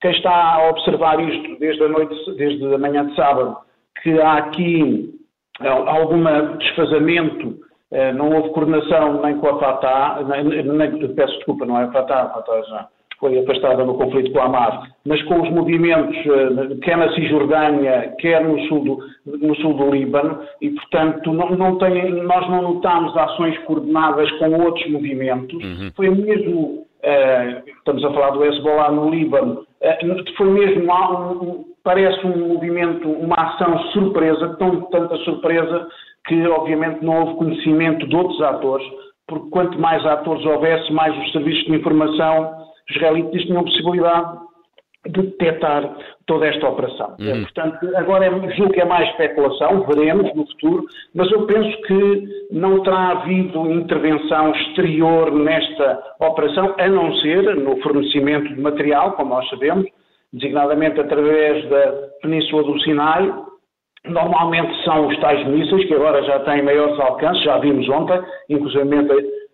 quem 0.01 0.12
está 0.12 0.55
a 0.55 0.69
observar 0.69 1.19
isto 1.19 1.59
desde 1.59 1.83
a 1.83 1.89
noite, 1.89 2.36
desde 2.38 2.74
a 2.74 2.77
manhã 2.77 3.05
de 3.05 3.15
sábado, 3.15 3.57
que 4.01 4.19
há 4.21 4.33
aqui 4.36 5.13
algum 5.67 6.24
desfazamento 6.57 7.59
não 8.15 8.31
houve 8.31 8.50
coordenação 8.50 9.21
nem 9.21 9.38
com 9.39 9.50
a 9.50 9.59
Fatah, 9.59 10.24
nem, 10.24 10.63
nem, 10.63 11.15
peço 11.15 11.36
desculpa, 11.38 11.65
não 11.65 11.79
é 11.79 11.83
a 11.83 11.91
Fatah, 11.91 12.24
a 12.24 12.29
Fatah 12.29 12.62
já, 12.63 12.88
foi 13.19 13.38
afastada 13.38 13.83
no 13.83 13.95
conflito 13.95 14.31
com 14.31 14.39
a 14.39 14.45
Hamas, 14.45 14.89
mas 15.05 15.21
com 15.23 15.41
os 15.41 15.49
movimentos, 15.51 16.15
eh, 16.15 16.75
quer 16.81 16.97
na 16.97 17.13
Cisjordânia, 17.13 18.15
quer 18.19 18.43
no 18.43 18.59
sul 18.67 18.83
do, 18.83 19.38
no 19.38 19.55
sul 19.57 19.73
do 19.73 19.91
Líbano, 19.91 20.39
e, 20.61 20.69
portanto, 20.69 21.33
não, 21.33 21.49
não 21.49 21.77
tem, 21.77 22.11
nós 22.23 22.49
não 22.49 22.61
notamos 22.61 23.15
ações 23.17 23.57
coordenadas 23.59 24.31
com 24.33 24.53
outros 24.61 24.89
movimentos. 24.89 25.61
Uhum. 25.63 25.91
Foi 25.95 26.09
mesmo, 26.09 26.59
uh, 26.59 27.69
estamos 27.77 28.03
a 28.05 28.13
falar 28.13 28.31
do 28.31 28.45
Hezbollah 28.45 28.91
no 28.91 29.09
Líbano, 29.09 29.65
uh, 29.81 30.35
foi 30.38 30.49
mesmo, 30.49 30.91
um, 30.91 31.65
parece 31.83 32.25
um 32.25 32.53
movimento, 32.53 33.09
uma 33.09 33.35
ação 33.35 33.79
surpresa, 33.89 34.55
tão, 34.57 34.81
tanta 34.83 35.17
surpresa, 35.17 35.88
que 36.25 36.47
obviamente 36.47 37.03
não 37.03 37.21
houve 37.21 37.35
conhecimento 37.35 38.07
de 38.07 38.15
outros 38.15 38.41
atores, 38.41 38.85
porque 39.27 39.49
quanto 39.49 39.79
mais 39.79 40.05
atores 40.05 40.45
houvesse, 40.45 40.91
mais 40.93 41.17
os 41.17 41.31
serviços 41.31 41.65
de 41.65 41.75
informação 41.75 42.58
os 42.89 42.96
israelitas 42.96 43.41
tinham 43.43 43.63
possibilidade 43.63 44.39
de 45.05 45.22
detectar 45.22 45.96
toda 46.25 46.48
esta 46.48 46.67
operação. 46.67 47.15
Uhum. 47.19 47.41
Portanto, 47.43 47.96
agora 47.96 48.25
é, 48.25 48.55
julgo 48.55 48.74
que 48.74 48.81
é 48.81 48.86
mais 48.86 49.10
especulação, 49.12 49.86
veremos 49.88 50.34
no 50.36 50.46
futuro, 50.48 50.86
mas 51.15 51.31
eu 51.31 51.46
penso 51.46 51.81
que 51.84 52.27
não 52.51 52.84
terá 52.84 53.12
havido 53.12 53.72
intervenção 53.72 54.51
exterior 54.51 55.31
nesta 55.31 56.03
operação, 56.19 56.75
a 56.77 56.88
não 56.89 57.13
ser 57.15 57.55
no 57.55 57.77
fornecimento 57.81 58.53
de 58.53 58.60
material, 58.60 59.13
como 59.13 59.29
nós 59.29 59.50
sabemos, 59.50 59.88
designadamente 60.34 61.00
através 61.00 61.67
da 61.69 61.91
Península 62.22 62.63
do 62.63 62.79
Sinai, 62.81 63.34
Normalmente 64.05 64.81
são 64.86 65.08
os 65.08 65.19
tais 65.19 65.46
mísseis, 65.48 65.86
que 65.86 65.93
agora 65.93 66.24
já 66.24 66.39
têm 66.39 66.63
maiores 66.63 66.98
alcances, 67.00 67.43
já 67.43 67.58
vimos 67.58 67.88
ontem, 67.89 68.19
inclusive 68.50 68.86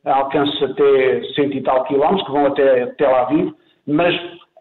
alcances 0.05 0.61
até 0.63 1.23
cento 1.35 1.55
e 1.55 1.61
tal 1.61 1.83
quilómetros, 1.85 2.25
que 2.25 2.31
vão 2.31 2.45
até 2.47 2.85
Tel 2.97 3.15
Aviv, 3.15 3.53
mas 3.87 4.15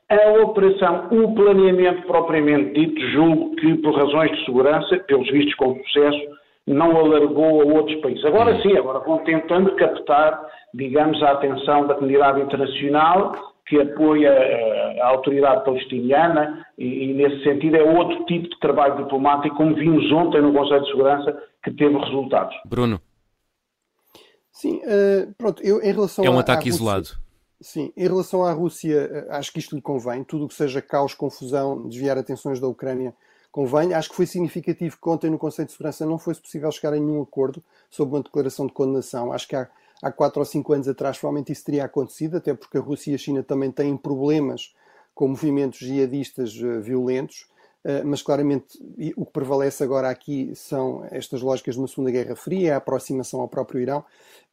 a 0.08 0.42
operação, 0.42 1.08
o 1.10 1.34
planeamento 1.34 2.06
propriamente 2.06 2.74
dito, 2.74 3.00
julgo 3.12 3.56
que 3.56 3.74
por 3.78 3.94
razões 3.94 4.30
de 4.32 4.44
segurança, 4.44 4.98
pelos 5.06 5.30
vistos 5.30 5.54
com 5.54 5.76
sucesso, 5.84 6.20
não 6.66 6.96
alargou 6.96 7.62
a 7.62 7.64
outros 7.64 8.00
países. 8.00 8.24
Agora 8.24 8.60
sim, 8.62 8.76
agora 8.76 9.00
vão 9.00 9.18
tentando 9.18 9.74
captar, 9.76 10.40
digamos, 10.72 11.22
a 11.22 11.32
atenção 11.32 11.86
da 11.86 11.94
comunidade 11.94 12.40
internacional 12.40 13.32
que 13.66 13.80
apoia 13.80 14.28
eh, 14.28 15.00
a, 15.00 15.06
autoridade 15.08 15.64
palestiniana 15.64 16.66
e, 16.78 17.04
e, 17.04 17.14
nesse 17.14 17.42
sentido, 17.42 17.76
é 17.76 17.82
outro 17.82 18.24
tipo 18.26 18.48
de 18.48 18.58
trabalho 18.60 18.96
diplomático, 18.96 19.56
como 19.56 19.74
vimos 19.74 20.10
ontem 20.12 20.42
no 20.42 20.52
Conselho 20.52 20.82
de 20.82 20.90
Segurança, 20.90 21.42
que 21.62 21.70
teve 21.70 21.96
resultados. 21.96 22.54
Bruno. 22.66 23.00
Sim, 24.54 24.76
uh, 24.78 25.34
pronto, 25.36 25.62
eu 25.62 25.82
em 25.82 25.92
relação 25.92 26.24
É 26.24 26.30
um 26.30 26.38
ataque 26.38 26.70
Rússia, 26.70 26.76
isolado. 26.76 27.08
Sim, 27.60 27.92
em 27.94 28.06
relação 28.06 28.42
à 28.42 28.52
Rússia, 28.52 29.10
eh, 29.12 29.26
acho 29.30 29.52
que 29.52 29.58
isto 29.58 29.74
lhe 29.74 29.82
convém. 29.82 30.24
Tudo 30.24 30.44
o 30.46 30.48
que 30.48 30.54
seja 30.54 30.80
caos, 30.80 31.12
confusão, 31.12 31.88
desviar 31.88 32.16
atenções 32.16 32.60
da 32.60 32.68
Ucrânia 32.68 33.14
convém. 33.50 33.92
Acho 33.92 34.10
que 34.10 34.16
foi 34.16 34.26
significativo 34.26 34.96
que 35.00 35.08
ontem 35.08 35.30
no 35.30 35.38
Conselho 35.38 35.66
de 35.66 35.72
Segurança 35.72 36.06
não 36.06 36.18
fosse 36.18 36.40
possível 36.40 36.70
chegar 36.70 36.92
a 36.94 36.98
nenhum 36.98 37.22
acordo 37.22 37.62
sobre 37.90 38.16
uma 38.16 38.22
declaração 38.22 38.66
de 38.66 38.72
condenação. 38.72 39.32
Acho 39.32 39.48
que 39.48 39.56
há 39.56 39.68
há 40.04 40.12
4 40.12 40.38
ou 40.38 40.44
5 40.44 40.72
anos 40.72 40.88
atrás 40.88 41.18
provavelmente 41.18 41.50
isso 41.50 41.64
teria 41.64 41.84
acontecido, 41.84 42.36
até 42.36 42.52
porque 42.52 42.76
a 42.76 42.80
Rússia 42.80 43.12
e 43.12 43.14
a 43.14 43.18
China 43.18 43.42
também 43.42 43.70
têm 43.70 43.96
problemas 43.96 44.74
com 45.14 45.28
movimentos 45.28 45.78
jihadistas 45.78 46.54
uh, 46.56 46.80
violentos, 46.82 47.46
mas 48.04 48.22
claramente 48.22 48.78
o 49.16 49.26
que 49.26 49.32
prevalece 49.32 49.84
agora 49.84 50.08
aqui 50.08 50.52
são 50.54 51.06
estas 51.10 51.42
lógicas 51.42 51.74
de 51.74 51.80
uma 51.80 51.88
Segunda 51.88 52.10
Guerra 52.10 52.34
Fria, 52.34 52.74
a 52.74 52.76
aproximação 52.78 53.40
ao 53.40 53.48
próprio 53.48 53.80
Irão. 53.80 54.04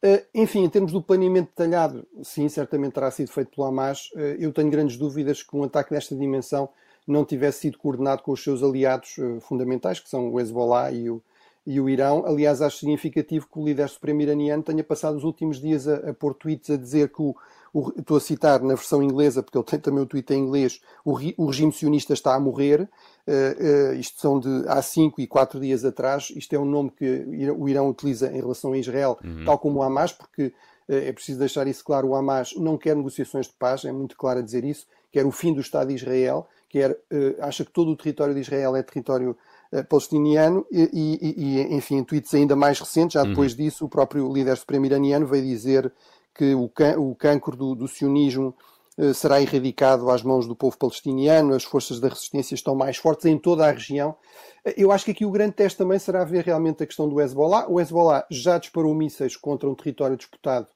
Uh, 0.04 0.22
enfim, 0.34 0.64
em 0.64 0.68
termos 0.68 0.92
do 0.92 1.00
planeamento 1.00 1.48
detalhado, 1.48 2.06
sim, 2.22 2.48
certamente 2.48 2.92
terá 2.92 3.10
sido 3.10 3.30
feito 3.30 3.50
pelo 3.54 3.66
Hamas. 3.66 4.10
eu 4.38 4.52
tenho 4.52 4.70
grandes 4.70 4.96
dúvidas 4.96 5.42
que 5.42 5.56
um 5.56 5.64
ataque 5.64 5.94
desta 5.94 6.14
dimensão 6.14 6.68
não 7.06 7.24
tivesse 7.24 7.60
sido 7.60 7.78
coordenado 7.78 8.22
com 8.22 8.32
os 8.32 8.42
seus 8.42 8.62
aliados 8.62 9.16
fundamentais, 9.40 9.98
que 9.98 10.08
são 10.08 10.30
o 10.30 10.40
Hezbollah 10.40 10.92
e 10.92 11.08
o, 11.08 11.22
e 11.66 11.80
o 11.80 11.88
Irão. 11.88 12.24
Aliás, 12.26 12.60
acho 12.60 12.78
significativo 12.78 13.48
que 13.50 13.58
o 13.58 13.64
líder 13.64 13.88
supremo 13.88 14.20
iraniano 14.20 14.62
tenha 14.62 14.84
passado 14.84 15.16
os 15.16 15.24
últimos 15.24 15.60
dias 15.60 15.88
a, 15.88 16.10
a 16.10 16.14
pôr 16.14 16.34
tweets 16.34 16.70
a 16.70 16.76
dizer 16.76 17.08
que 17.08 17.22
o, 17.22 17.34
o, 17.72 17.90
estou 17.98 18.18
a 18.18 18.20
citar 18.20 18.60
na 18.60 18.74
versão 18.74 19.02
inglesa, 19.02 19.42
porque 19.42 19.56
ele 19.56 19.64
tem 19.64 19.80
também 19.80 20.02
o 20.02 20.06
tweet 20.06 20.32
em 20.32 20.40
inglês, 20.40 20.80
o, 21.04 21.12
o 21.38 21.46
regime 21.46 21.72
sionista 21.72 22.12
está 22.12 22.34
a 22.34 22.40
morrer. 22.40 22.88
Uh, 23.26 23.92
uh, 23.92 23.94
isto 23.94 24.20
são 24.20 24.38
de 24.38 24.64
há 24.66 24.82
cinco 24.82 25.20
e 25.20 25.26
quatro 25.26 25.58
dias 25.58 25.84
atrás. 25.84 26.32
Isto 26.36 26.54
é 26.54 26.58
um 26.58 26.64
nome 26.64 26.90
que 26.90 27.24
o 27.56 27.68
Irão 27.68 27.88
utiliza 27.88 28.30
em 28.30 28.40
relação 28.40 28.72
a 28.72 28.78
Israel, 28.78 29.18
uhum. 29.24 29.44
tal 29.44 29.58
como 29.58 29.78
o 29.78 29.82
Hamas, 29.82 30.12
porque 30.12 30.46
uh, 30.46 30.52
é 30.92 31.12
preciso 31.12 31.38
deixar 31.38 31.66
isso 31.66 31.84
claro: 31.84 32.08
o 32.08 32.14
Hamas 32.14 32.54
não 32.56 32.76
quer 32.76 32.94
negociações 32.94 33.46
de 33.46 33.54
paz, 33.54 33.84
é 33.84 33.92
muito 33.92 34.16
claro 34.16 34.40
a 34.40 34.42
dizer 34.42 34.64
isso, 34.64 34.86
quer 35.10 35.24
o 35.24 35.30
fim 35.30 35.54
do 35.54 35.60
Estado 35.60 35.88
de 35.88 35.94
Israel, 35.94 36.46
quer, 36.68 36.98
acha 37.40 37.64
que 37.64 37.70
todo 37.70 37.90
o 37.90 37.96
território 37.96 38.34
de 38.34 38.40
Israel 38.40 38.74
é 38.74 38.82
território 38.82 39.36
palestiniano 39.88 40.66
e, 40.70 40.88
e, 40.92 41.34
e, 41.36 41.74
enfim, 41.74 42.02
tweets 42.02 42.34
ainda 42.34 42.56
mais 42.56 42.78
recentes, 42.78 43.14
já 43.14 43.22
depois 43.22 43.52
uhum. 43.52 43.58
disso, 43.58 43.84
o 43.84 43.88
próprio 43.88 44.30
líder 44.30 44.56
supremo 44.56 44.86
iraniano 44.86 45.26
veio 45.26 45.44
dizer 45.44 45.92
que 46.34 46.54
o, 46.54 46.68
can 46.68 46.98
o 46.98 47.14
cancro 47.14 47.56
do, 47.56 47.74
do 47.74 47.88
sionismo 47.88 48.54
uh, 48.98 49.14
será 49.14 49.40
erradicado 49.40 50.10
às 50.10 50.22
mãos 50.22 50.46
do 50.46 50.56
povo 50.56 50.76
palestiniano, 50.76 51.54
as 51.54 51.64
forças 51.64 52.00
da 52.00 52.08
resistência 52.08 52.54
estão 52.54 52.74
mais 52.74 52.96
fortes 52.96 53.26
em 53.26 53.38
toda 53.38 53.66
a 53.66 53.70
região. 53.70 54.16
Eh, 54.64 54.74
eu 54.76 54.92
acho 54.92 55.04
que 55.04 55.10
aqui 55.10 55.24
o 55.24 55.30
grande 55.30 55.52
teste 55.52 55.78
também 55.78 55.98
será 55.98 56.24
ver 56.24 56.44
realmente 56.44 56.82
a 56.82 56.86
questão 56.86 57.08
do 57.08 57.20
Hezbollah. 57.20 57.68
O 57.68 57.80
Hezbollah 57.80 58.26
já 58.30 58.58
disparou 58.58 58.94
mísseis 58.94 59.36
contra 59.36 59.68
um 59.68 59.74
território 59.74 60.16
disputado 60.16 60.68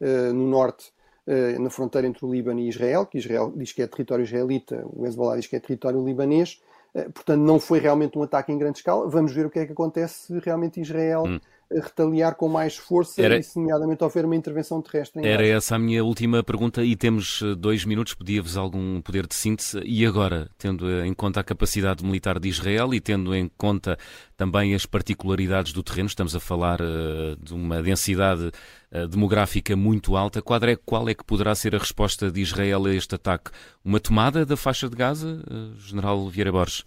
uh, 0.00 0.32
no 0.32 0.48
norte, 0.48 0.92
uh, 1.26 1.60
na 1.60 1.70
fronteira 1.70 2.06
entre 2.06 2.24
o 2.24 2.32
Líbano 2.32 2.60
e 2.60 2.68
Israel, 2.68 3.06
que 3.06 3.18
Israel 3.18 3.52
diz 3.54 3.72
que 3.72 3.82
é 3.82 3.86
território 3.86 4.22
israelita, 4.22 4.84
o 4.86 5.06
Hezbollah 5.06 5.36
diz 5.36 5.46
que 5.46 5.56
é 5.56 5.60
território 5.60 6.04
libanês. 6.04 6.60
Eh, 6.94 7.08
portanto, 7.08 7.40
não 7.40 7.58
foi 7.58 7.78
realmente 7.78 8.18
um 8.18 8.22
ataque 8.22 8.52
em 8.52 8.58
grande 8.58 8.78
escala. 8.78 9.08
Vamos 9.08 9.32
ver 9.32 9.46
o 9.46 9.50
que 9.50 9.58
é 9.58 9.66
que 9.66 9.72
acontece 9.72 10.26
se 10.26 10.38
realmente 10.38 10.80
Israel 10.80 11.24
hum. 11.26 11.40
Retaliar 11.80 12.34
com 12.34 12.48
mais 12.48 12.76
força 12.76 13.22
Era... 13.22 13.38
e, 13.38 13.42
nomeadamente, 13.56 14.02
houver 14.02 14.24
uma 14.24 14.36
intervenção 14.36 14.80
terrestre. 14.82 15.26
Era 15.26 15.46
essa 15.46 15.76
a 15.76 15.78
minha 15.78 16.04
última 16.04 16.42
pergunta 16.42 16.84
e 16.84 16.96
temos 16.96 17.40
eh, 17.42 17.54
dois 17.54 17.84
minutos. 17.84 18.14
Pedia-vos 18.14 18.56
algum 18.56 19.00
poder 19.00 19.26
de 19.26 19.34
síntese. 19.34 19.80
E 19.84 20.04
agora, 20.06 20.50
tendo 20.58 20.90
em 21.02 21.14
conta 21.14 21.40
a 21.40 21.44
capacidade 21.44 22.04
militar 22.04 22.38
de 22.38 22.48
Israel 22.48 22.92
e 22.94 23.00
tendo 23.00 23.34
em 23.34 23.50
conta 23.56 23.98
também 24.36 24.74
as 24.74 24.86
particularidades 24.86 25.72
do 25.72 25.82
terreno, 25.82 26.08
estamos 26.08 26.34
a 26.34 26.40
falar 26.40 26.80
uh, 26.80 27.36
de 27.40 27.54
uma 27.54 27.82
densidade 27.82 28.50
uh, 28.90 29.06
demográfica 29.08 29.76
muito 29.76 30.16
alta. 30.16 30.42
Qual 30.42 30.62
é, 30.64 30.76
qual 30.76 31.08
é 31.08 31.14
que 31.14 31.24
poderá 31.24 31.54
ser 31.54 31.74
a 31.74 31.78
resposta 31.78 32.30
de 32.30 32.40
Israel 32.40 32.86
a 32.86 32.94
este 32.94 33.14
ataque? 33.14 33.50
Uma 33.84 34.00
tomada 34.00 34.44
da 34.44 34.56
faixa 34.56 34.88
de 34.88 34.96
Gaza, 34.96 35.42
uh, 35.48 35.78
General 35.78 36.28
Vieira 36.28 36.50
Borges? 36.50 36.84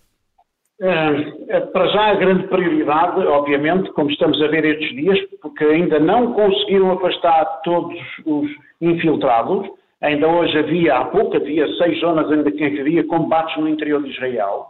Para 0.77 1.87
já 1.87 2.11
a 2.11 2.15
grande 2.15 2.47
prioridade, 2.47 3.25
obviamente, 3.27 3.91
como 3.91 4.09
estamos 4.09 4.41
a 4.41 4.47
ver 4.47 4.65
estes 4.65 4.89
dias, 4.95 5.19
porque 5.41 5.63
ainda 5.63 5.99
não 5.99 6.33
conseguiram 6.33 6.91
afastar 6.91 7.61
todos 7.63 7.97
os 8.25 8.49
infiltrados. 8.81 9.69
Ainda 10.01 10.27
hoje 10.27 10.57
havia, 10.57 10.97
há 10.97 11.05
pouco, 11.05 11.37
havia 11.37 11.67
seis 11.77 11.99
zonas 11.99 12.29
ainda 12.29 12.51
que 12.51 12.63
havia 12.63 13.03
combates 13.05 13.55
no 13.57 13.69
interior 13.69 14.03
de 14.03 14.09
Israel. 14.09 14.67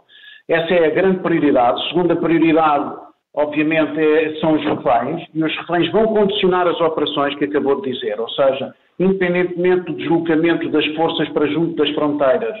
Essa 0.48 0.74
é 0.74 0.86
a 0.86 0.90
grande 0.90 1.18
prioridade. 1.18 1.88
Segunda 1.88 2.14
prioridade, 2.14 2.94
obviamente, 3.34 4.00
é, 4.00 4.34
são 4.36 4.54
os 4.54 4.64
reféns, 4.64 5.26
e 5.34 5.42
os 5.42 5.56
reféns 5.56 5.90
vão 5.90 6.06
condicionar 6.06 6.68
as 6.68 6.80
operações 6.80 7.34
que 7.34 7.46
acabou 7.46 7.80
de 7.80 7.90
dizer, 7.90 8.18
ou 8.20 8.28
seja, 8.30 8.72
independentemente 9.00 9.86
do 9.86 9.94
deslocamento 9.94 10.68
das 10.68 10.86
forças 10.94 11.28
para 11.30 11.46
junto 11.48 11.74
das 11.74 11.90
fronteiras, 11.90 12.56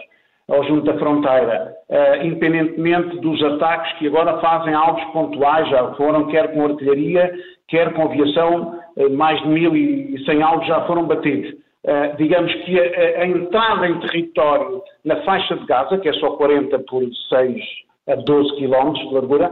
ou 0.48 0.62
junto 0.64 0.84
da 0.84 0.98
fronteira, 0.98 1.74
uh, 1.90 2.24
independentemente 2.24 3.18
dos 3.18 3.42
ataques 3.42 3.92
que 3.98 4.06
agora 4.06 4.38
fazem 4.38 4.74
alvos 4.74 5.02
pontuais, 5.06 5.68
já 5.68 5.92
foram 5.94 6.26
quer 6.26 6.52
com 6.54 6.66
artilharia, 6.66 7.32
quer 7.68 7.92
com 7.94 8.02
aviação, 8.04 8.78
uh, 8.96 9.10
mais 9.16 9.40
de 9.42 9.48
1.100 9.48 10.42
alvos 10.42 10.66
já 10.66 10.82
foram 10.82 11.04
batidos. 11.04 11.50
Uh, 11.84 12.16
digamos 12.16 12.52
que 12.64 12.78
a, 12.78 13.22
a, 13.22 13.26
entrada 13.26 13.88
em 13.88 13.98
território 14.00 14.82
na 15.04 15.16
faixa 15.22 15.56
de 15.56 15.66
Gaza, 15.66 15.98
que 15.98 16.08
é 16.08 16.12
só 16.14 16.30
40 16.30 16.78
por 16.80 17.02
6 17.28 17.62
a 18.08 18.14
12 18.14 18.56
quilómetros 18.56 19.08
de 19.08 19.14
largura, 19.14 19.50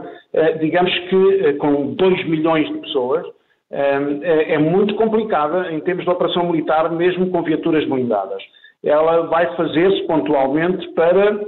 digamos 0.61 0.97
que 1.09 1.53
com 1.55 1.93
2 1.93 2.25
milhões 2.25 2.65
de 2.69 2.77
pessoas, 2.77 3.25
é 3.69 4.57
muito 4.57 4.95
complicada 4.95 5.73
em 5.73 5.81
termos 5.81 6.05
de 6.05 6.09
operação 6.09 6.49
militar, 6.49 6.89
mesmo 6.89 7.29
com 7.31 7.41
viaturas 7.41 7.83
blindadas 7.83 8.41
ela 8.85 9.23
vai 9.27 9.53
fazer-se 9.55 10.03
pontualmente 10.03 10.87
para, 10.93 11.39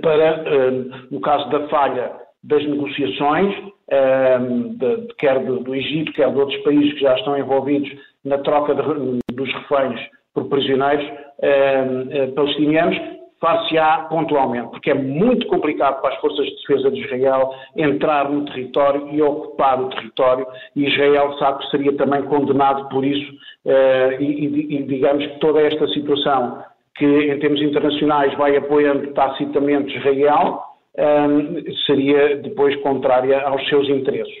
para 0.00 0.24
eh, 0.24 0.70
no 1.10 1.20
caso 1.20 1.48
da 1.50 1.68
falha 1.68 2.12
das 2.42 2.64
negociações, 2.66 3.54
eh, 3.90 4.38
de, 4.38 5.14
quer 5.18 5.44
do, 5.44 5.60
do, 5.60 5.74
Egito, 5.74 6.12
quer 6.12 6.30
de 6.30 6.38
outros 6.38 6.58
países 6.62 6.94
que 6.94 7.00
já 7.00 7.14
estão 7.14 7.38
envolvidos 7.38 7.90
na 8.24 8.38
troca 8.38 8.74
de, 8.74 9.18
dos 9.34 9.52
reféns 9.52 10.00
por 10.32 10.48
prisioneiros 10.48 11.06
eh, 11.42 12.26
palestinianos, 12.34 12.96
far-se-á 13.40 14.06
pontualmente, 14.08 14.70
porque 14.70 14.90
é 14.90 14.94
muito 14.94 15.46
complicado 15.46 16.00
para 16.00 16.14
as 16.14 16.20
forças 16.20 16.46
de 16.46 16.56
defesa 16.56 16.90
de 16.90 17.00
Israel 17.04 17.50
entrar 17.76 18.30
no 18.30 18.44
território 18.46 19.08
e 19.12 19.20
ocupar 19.20 19.80
o 19.80 19.88
território, 19.90 20.46
e 20.74 20.86
Israel 20.86 21.36
sabe 21.38 21.58
que 21.64 21.70
seria 21.70 21.96
também 21.96 22.22
condenado 22.22 22.88
por 22.88 23.04
isso, 23.04 23.30
uh, 23.64 24.20
e, 24.20 24.76
e, 24.76 24.82
digamos 24.84 25.26
que 25.26 25.38
toda 25.38 25.60
esta 25.60 25.86
situação 25.88 26.62
que 26.96 27.04
em 27.04 27.38
termos 27.38 27.60
internacionais 27.60 28.34
vai 28.38 28.56
apoiando 28.56 29.12
tacitamente 29.12 29.96
Israel, 29.98 30.62
um, 30.98 31.58
eh, 31.58 31.64
seria 31.84 32.38
depois 32.38 32.74
contrária 32.80 33.38
aos 33.42 33.68
seus 33.68 33.86
interesses. 33.90 34.34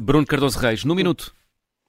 Bruno 0.00 0.26
Cardoso 0.26 0.58
Reis, 0.58 0.84
no 0.84 0.92
minuto. 0.92 1.32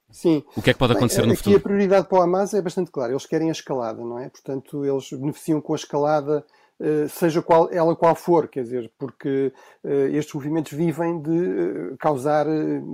Sim. 0.10 0.44
O 0.56 0.62
que 0.62 0.70
é 0.70 0.74
que 0.74 0.80
pode 0.80 0.94
acontecer 0.94 1.22
Bem, 1.22 1.28
no 1.28 1.34
aqui 1.34 1.44
futuro? 1.44 1.58
a 1.58 1.62
prioridade 1.62 2.08
para 2.08 2.20
o 2.20 2.22
Hamas 2.22 2.54
é 2.54 2.62
bastante 2.62 2.92
clara. 2.92 3.12
Eles 3.12 3.26
querem 3.26 3.50
a 3.50 3.52
escalada, 3.52 4.02
não 4.02 4.20
é? 4.20 4.30
Portanto, 4.30 4.86
eles 4.86 5.12
beneficiam 5.12 5.60
com 5.60 5.74
a 5.74 5.76
escalada, 5.76 6.46
eh, 6.80 7.08
seja 7.08 7.42
qual, 7.42 7.70
ela 7.72 7.96
qual 7.96 8.16
for, 8.16 8.48
quer 8.48 8.64
dizer, 8.64 8.92
porque 9.00 9.52
eh, 9.84 10.10
estes 10.14 10.34
movimentos 10.36 10.72
vivem 10.72 11.20
de 11.22 11.32
eh, 11.32 11.96
causar 12.00 12.46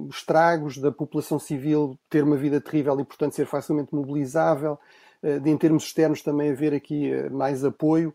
estragos, 0.09 0.77
da 0.77 0.91
população 0.91 1.37
civil 1.37 1.99
ter 2.09 2.23
uma 2.23 2.37
vida 2.37 2.61
terrível 2.61 2.99
e, 2.99 3.03
portanto, 3.03 3.33
ser 3.33 3.45
facilmente 3.45 3.93
mobilizável, 3.93 4.79
de, 5.41 5.49
em 5.49 5.57
termos 5.57 5.85
externos 5.85 6.21
também 6.21 6.51
haver 6.51 6.73
aqui 6.73 7.09
mais 7.31 7.63
apoio. 7.63 8.13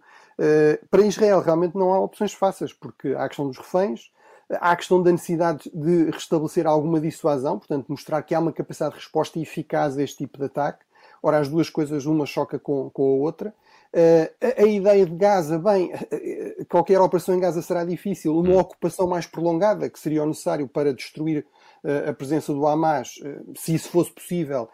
Para 0.90 1.06
Israel, 1.06 1.40
realmente 1.40 1.74
não 1.74 1.94
há 1.94 1.98
opções 1.98 2.34
fáceis, 2.34 2.70
porque 2.70 3.14
há 3.14 3.24
a 3.24 3.28
questão 3.28 3.46
dos 3.46 3.56
reféns, 3.56 4.10
Há 4.50 4.72
a 4.72 4.76
questão 4.76 5.02
da 5.02 5.12
necessidade 5.12 5.70
de 5.74 6.10
restabelecer 6.10 6.66
alguma 6.66 7.00
dissuasão, 7.00 7.58
portanto, 7.58 7.86
mostrar 7.88 8.22
que 8.22 8.34
há 8.34 8.40
uma 8.40 8.52
capacidade 8.52 8.94
de 8.94 9.00
resposta 9.00 9.38
eficaz 9.38 9.96
a 9.98 10.02
este 10.02 10.18
tipo 10.18 10.38
de 10.38 10.44
ataque. 10.44 10.84
Ora, 11.22 11.38
as 11.38 11.48
duas 11.48 11.68
coisas, 11.68 12.06
uma 12.06 12.24
choca 12.24 12.58
com, 12.58 12.88
com 12.90 13.02
a 13.02 13.16
outra. 13.24 13.54
a, 14.40 14.62
a, 14.62 14.66
ideia 14.66 15.04
de 15.04 15.14
Gaza, 15.14 15.58
bem, 15.58 15.92
qualquer 16.68 17.00
operação 17.00 17.34
em 17.34 17.40
Gaza 17.40 17.60
será 17.60 17.84
difícil. 17.84 18.38
Uma 18.38 18.54
hum. 18.54 18.58
ocupação 18.58 19.06
mais 19.06 19.26
prolongada, 19.26 19.90
que 19.90 19.98
seria 19.98 20.24
necessário 20.24 20.66
para 20.68 20.94
destruir 20.94 21.44
a 22.08 22.12
presença 22.12 22.52
do 22.52 22.66
Hamas, 22.66 23.14
se 23.54 23.74
isso 23.74 23.90
fosse 23.90 24.12
possível, 24.12 24.68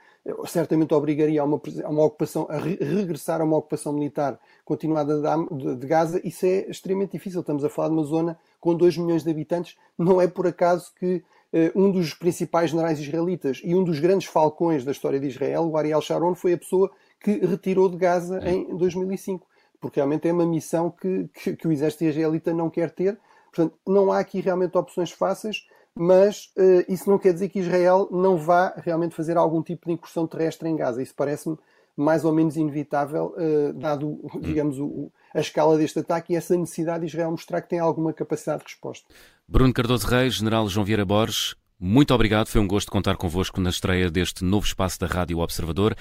certamente 0.46 0.94
obrigaria 0.94 1.42
a 1.42 1.44
uma, 1.44 1.60
a 1.84 1.88
uma 1.90 2.04
ocupação, 2.04 2.46
a 2.48 2.56
re, 2.56 2.76
regressar 2.80 3.40
a 3.40 3.44
uma 3.44 3.58
ocupação 3.58 3.92
militar 3.92 4.38
continuada 4.64 5.20
de, 5.50 5.76
de, 5.76 5.86
Gaza. 5.86 6.20
Isso 6.24 6.46
é 6.46 6.66
extremamente 6.68 7.12
difícil. 7.12 7.40
Estamos 7.40 7.64
a 7.64 7.68
falar 7.68 7.88
de 7.88 7.94
uma 7.94 8.04
zona 8.04 8.38
com 8.58 8.74
2 8.74 8.96
milhões 8.96 9.22
de 9.22 9.30
habitantes. 9.30 9.76
Não 9.98 10.20
é 10.20 10.26
por 10.26 10.46
acaso 10.46 10.92
que 10.98 11.16
uh, 11.52 11.78
um 11.78 11.90
dos 11.90 12.14
principais 12.14 12.70
generais 12.70 12.98
israelitas 12.98 13.60
e 13.62 13.74
um 13.74 13.84
dos 13.84 14.00
grandes 14.00 14.26
falcões 14.26 14.82
da 14.82 14.92
história 14.92 15.20
de 15.20 15.26
Israel, 15.26 15.68
o 15.68 15.76
Ariel 15.76 16.00
Sharon, 16.00 16.34
foi 16.34 16.54
a 16.54 16.58
pessoa 16.58 16.90
que 17.20 17.32
retirou 17.44 17.90
de 17.90 17.98
Gaza 17.98 18.40
em 18.48 18.74
2005. 18.76 19.46
Porque 19.78 20.00
realmente 20.00 20.26
é 20.26 20.32
uma 20.32 20.46
missão 20.46 20.90
que, 20.90 21.28
que, 21.34 21.54
que 21.54 21.68
o 21.68 21.72
exército 21.72 22.04
israelita 22.04 22.54
não 22.54 22.70
quer 22.70 22.90
ter. 22.90 23.18
Portanto, 23.52 23.78
não 23.86 24.10
há 24.10 24.20
aqui 24.20 24.40
realmente 24.40 24.76
opções 24.78 25.10
fáceis 25.10 25.66
mas 25.96 26.50
uh, 26.56 26.92
isso 26.92 27.08
não 27.08 27.18
quer 27.18 27.32
dizer 27.32 27.48
que 27.48 27.60
Israel 27.60 28.08
não 28.10 28.36
vá 28.36 28.74
realmente 28.76 29.14
fazer 29.14 29.36
algum 29.36 29.62
tipo 29.62 29.86
de 29.86 29.92
incursão 29.92 30.26
terrestre 30.26 30.68
em 30.68 30.76
Gaza. 30.76 31.02
Isso 31.02 31.14
parece-me 31.16 31.56
mais 31.96 32.24
ou 32.24 32.32
menos 32.32 32.56
inevitável, 32.56 33.34
uh, 33.36 33.72
dado, 33.72 34.08
hum. 34.08 34.40
digamos, 34.40 34.78
o, 34.78 35.12
a 35.32 35.40
escala 35.40 35.78
deste 35.78 36.00
ataque 36.00 36.32
e 36.32 36.36
essa 36.36 36.56
necessidade 36.56 37.00
de 37.00 37.06
Israel 37.06 37.30
mostrar 37.30 37.60
que 37.60 37.68
tem 37.68 37.78
alguma 37.78 38.12
capacidade 38.12 38.64
de 38.64 38.72
resposta. 38.72 39.06
Bruno 39.46 39.72
Cardoso 39.72 40.06
Reis, 40.06 40.34
General 40.34 40.66
João 40.68 40.84
Vieira 40.84 41.04
Borges, 41.04 41.54
muito 41.78 42.14
obrigado. 42.14 42.46
Foi 42.46 42.60
um 42.60 42.66
gosto 42.66 42.90
contar 42.90 43.16
convosco 43.16 43.60
na 43.60 43.70
estreia 43.70 44.10
deste 44.10 44.44
novo 44.44 44.66
espaço 44.66 44.98
da 44.98 45.06
Rádio 45.06 45.38
Observador. 45.38 45.94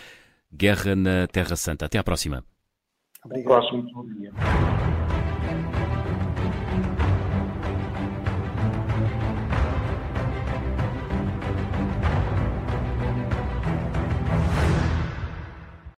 Guerra 0.51 0.95
na 0.95 1.27
Terra 1.27 1.55
Santa. 1.55 1.85
Até 1.85 1.97
à 1.97 2.03
próxima. 2.03 2.43
Obrigado. 3.25 3.53
Até 3.53 3.69
próximo 3.71 4.15
dia. 4.15 4.31